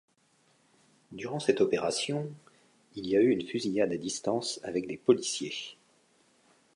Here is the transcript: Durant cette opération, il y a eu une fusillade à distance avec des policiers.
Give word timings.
Durant 1.11 1.39
cette 1.39 1.61
opération, 1.61 2.27
il 2.95 3.05
y 3.07 3.15
a 3.15 3.21
eu 3.21 3.29
une 3.29 3.45
fusillade 3.45 3.91
à 3.91 3.97
distance 3.97 4.59
avec 4.63 4.87
des 4.87 4.97
policiers. 4.97 5.77